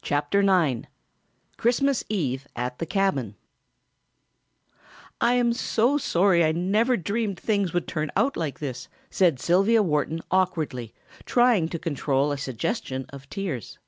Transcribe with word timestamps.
CHAPTER 0.00 0.42
IX 0.42 0.82
Christmas 1.56 2.04
Eve 2.08 2.46
at 2.54 2.78
the 2.78 2.86
Cabin 2.86 3.34
"I 5.20 5.32
am 5.34 5.52
so 5.52 5.98
sorry, 5.98 6.44
I 6.44 6.52
never 6.52 6.96
dreamed 6.96 7.40
things 7.40 7.72
would 7.72 7.88
turn 7.88 8.12
out 8.14 8.36
like 8.36 8.60
this," 8.60 8.88
said 9.10 9.40
Sylvia 9.40 9.82
Wharton 9.82 10.20
awkwardly, 10.30 10.94
trying 11.24 11.68
to 11.70 11.80
control 11.80 12.30
a 12.30 12.38
suggestion 12.38 13.06
of 13.08 13.28
tears. 13.28 13.80